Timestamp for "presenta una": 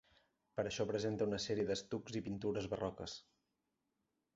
0.93-1.39